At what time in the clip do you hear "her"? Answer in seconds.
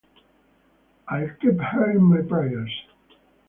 1.59-1.91